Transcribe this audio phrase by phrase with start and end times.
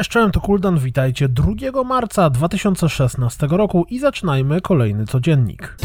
[0.00, 5.76] Cześć, cześć, to Kuldan, witajcie 2 marca 2016 roku i zaczynajmy kolejny codziennik.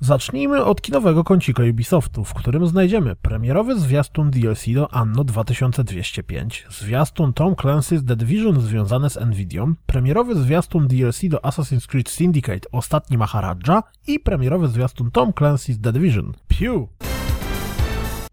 [0.00, 7.32] Zacznijmy od kinowego kącika Ubisoftu, w którym znajdziemy premierowy zwiastun DLC do Anno 2205, zwiastun
[7.32, 13.18] Tom Clancy's The Division związany z Nvidią, premierowy zwiastun DLC do Assassin's Creed Syndicate Ostatni
[13.18, 16.32] Maharaja i premierowy zwiastun Tom Clancy's The Division.
[16.48, 16.88] Piu!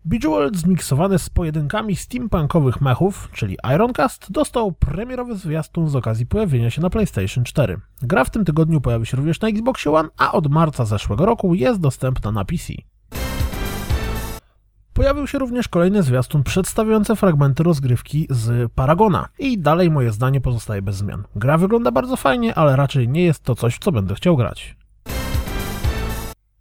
[0.06, 6.82] Bejeweled zmiksowany z pojedynkami steampunkowych mechów, czyli Ironcast, dostał premierowy zwiastun z okazji pojawienia się
[6.82, 7.80] na PlayStation 4.
[8.02, 11.54] Gra w tym tygodniu pojawi się również na Xbox One, a od marca zeszłego roku
[11.54, 12.74] jest dostępna na PC.
[14.94, 19.28] Pojawił się również kolejny zwiastun przedstawiający fragmenty rozgrywki z Paragona.
[19.40, 21.24] I dalej moje zdanie pozostaje bez zmian.
[21.36, 24.76] Gra wygląda bardzo fajnie, ale raczej nie jest to coś, w co będę chciał grać.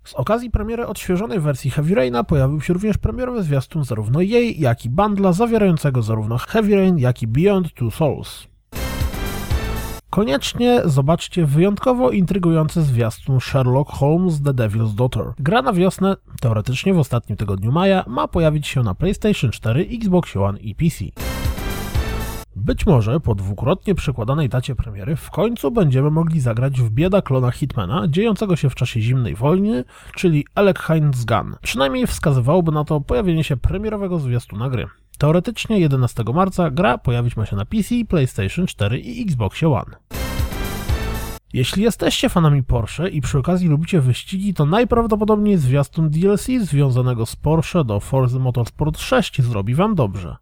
[0.09, 4.85] Z okazji premiery odświeżonej wersji Heavy Raina pojawił się również premierowy zwiastun zarówno jej, jak
[4.85, 8.47] i bundla zawierającego zarówno Heavy Rain, jak i Beyond Two Souls.
[10.11, 15.25] Koniecznie zobaczcie wyjątkowo intrygujący zwiastun Sherlock Holmes The Devil's Daughter.
[15.39, 20.37] Gra na wiosnę, teoretycznie w ostatnim tygodniu maja, ma pojawić się na PlayStation 4, Xbox
[20.37, 21.05] One i PC.
[22.59, 27.51] Być może po dwukrotnie przekładanej dacie premiery w końcu będziemy mogli zagrać w bieda klona
[27.51, 31.57] Hitmana dziejącego się w czasie zimnej wojny, czyli Alec Heinz Gun.
[31.63, 34.87] Przynajmniej wskazywałoby na to pojawienie się premierowego zwiastuna gry.
[35.19, 39.97] Teoretycznie 11 marca gra pojawić ma się na PC, PlayStation 4 i Xbox One.
[41.53, 47.37] Jeśli jesteście fanami Porsche i przy okazji lubicie wyścigi, to najprawdopodobniej zwiastun DLC związanego z
[47.37, 50.37] Porsche do Forza Motorsport 6 zrobi wam dobrze.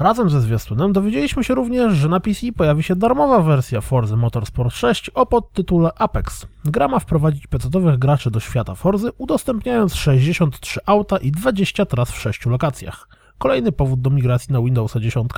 [0.00, 4.74] Razem ze zwiastunem dowiedzieliśmy się również, że na PC pojawi się darmowa wersja Forza Motorsport
[4.74, 6.46] 6 o podtytule Apex.
[6.64, 12.20] Gra ma wprowadzić pecetowych graczy do świata Forzy, udostępniając 63 auta i 20 tras w
[12.20, 13.08] 6 lokacjach.
[13.38, 15.30] Kolejny powód do migracji na Windowsa 10?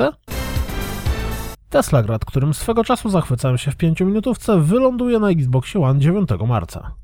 [1.71, 6.29] Tesla Grad, którym swego czasu zachwycałem się w 5 minutówce, wyląduje na Xboxie One 9
[6.49, 7.00] marca.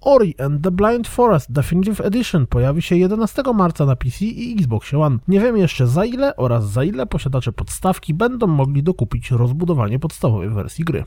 [0.00, 4.94] Ori and the Blind Forest Definitive Edition pojawi się 11 marca na PC i Xbox
[4.94, 5.18] One.
[5.28, 10.48] Nie wiem jeszcze za ile oraz za ile posiadacze podstawki będą mogli dokupić rozbudowanie podstawowej
[10.48, 11.04] wersji gry.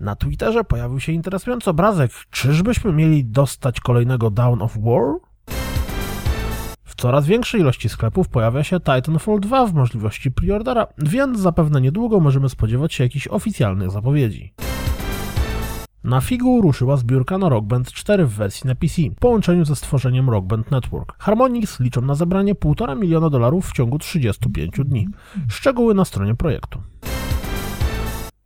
[0.00, 2.10] Na Twitterze pojawił się interesujący obrazek.
[2.30, 5.14] Czyżbyśmy mieli dostać kolejnego Down of War?
[6.84, 12.20] W coraz większej ilości sklepów pojawia się Titanfall 2 w możliwości preordera, więc zapewne niedługo
[12.20, 14.54] możemy spodziewać się jakichś oficjalnych zapowiedzi.
[16.04, 19.76] Na figu ruszyła zbiórka na Rock Band 4 w wersji na PC, w połączeniu ze
[19.76, 21.16] stworzeniem Rock Band Network.
[21.18, 25.08] Harmonix liczą na zebranie 1,5 miliona dolarów w ciągu 35 dni.
[25.48, 26.82] Szczegóły na stronie projektu.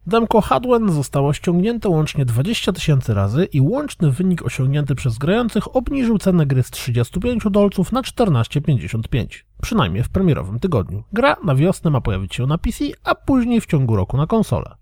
[0.07, 6.19] Demko Hadwen zostało ściągnięte łącznie 20 tysięcy razy i łączny wynik osiągnięty przez grających obniżył
[6.19, 9.27] cenę gry z 35 dolców na 14,55.
[9.63, 11.03] Przynajmniej w premierowym tygodniu.
[11.13, 14.75] Gra na wiosnę ma pojawić się na PC, a później w ciągu roku na konsolę.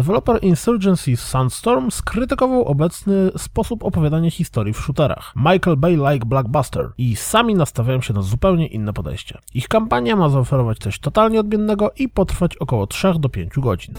[0.00, 5.32] Deweloper Insurgency Sandstorm skrytykował obecny sposób opowiadania historii w shooterach.
[5.36, 9.38] Michael Bay like Blockbuster i sami nastawiają się na zupełnie inne podejście.
[9.54, 13.94] Ich kampania ma zaoferować coś totalnie odmiennego i potrwać około 3 do 5 godzin.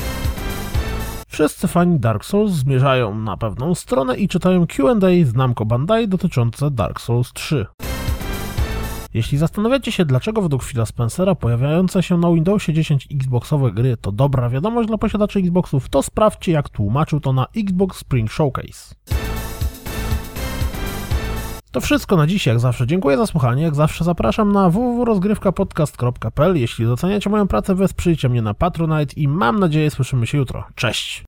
[1.28, 6.72] Wszyscy fani Dark Souls zmierzają na pewną stronę i czytają Q&A z Namco Bandai dotyczące
[6.72, 7.66] Dark Souls 3.
[9.14, 14.12] Jeśli zastanawiacie się, dlaczego według Phila Spencera pojawiające się na Windowsie 10 Xboxowe gry to
[14.12, 18.96] dobra wiadomość dla posiadaczy Xboxów, to sprawdźcie jak tłumaczył to na Xbox Spring Showcase.
[21.72, 22.88] To wszystko na dziś, jak zawsze.
[22.88, 23.64] Dziękuję za słuchanie.
[23.64, 26.56] Jak zawsze zapraszam na www.rozgrywkapodcast.pl.
[26.58, 30.64] Jeśli doceniacie moją pracę, wesprzyjcie mnie na Patronite i mam nadzieję słyszymy się jutro.
[30.76, 31.20] Cześć!